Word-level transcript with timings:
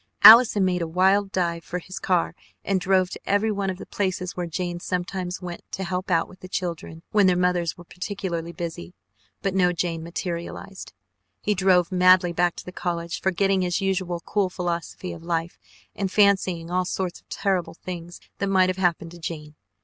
Allison 0.23 0.65
made 0.65 0.81
a 0.81 0.87
wild 0.87 1.31
dive 1.31 1.63
for 1.63 1.77
his 1.77 1.99
car 1.99 2.33
and 2.65 2.79
drove 2.81 3.11
to 3.11 3.19
every 3.23 3.51
one 3.51 3.69
of 3.69 3.77
the 3.77 3.85
places 3.85 4.35
where 4.35 4.47
Jane 4.47 4.79
sometimes 4.79 5.43
went 5.43 5.61
to 5.73 5.83
help 5.83 6.09
out 6.09 6.27
with 6.27 6.39
the 6.39 6.47
children 6.47 7.03
when 7.11 7.27
their 7.27 7.37
mothers 7.37 7.77
were 7.77 7.83
particularly 7.83 8.51
busy, 8.51 8.95
but 9.43 9.53
no 9.53 9.71
Jane 9.71 10.01
materialized. 10.01 10.93
He 11.43 11.53
drove 11.53 11.91
madly 11.91 12.33
back 12.33 12.55
to 12.55 12.65
the 12.65 12.71
college, 12.71 13.21
forgetting 13.21 13.61
his 13.61 13.79
usual 13.79 14.21
cool 14.25 14.49
philosophy 14.49 15.13
of 15.13 15.21
life 15.21 15.59
and 15.95 16.11
fancying 16.11 16.71
all 16.71 16.85
sorts 16.85 17.19
of 17.21 17.29
terrible 17.29 17.75
things 17.75 18.19
that 18.39 18.47
might 18.49 18.69
have 18.69 18.77
happened 18.77 19.11
to 19.11 19.19
Jane. 19.19 19.53